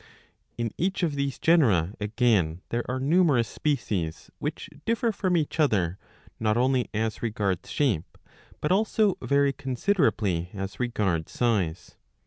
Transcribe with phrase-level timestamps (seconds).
[0.57, 5.99] In each of these genera, again, there are numerous species, which differ from each other
[6.39, 8.17] not only as regards shape,
[8.61, 11.97] but also very considerably as regards size.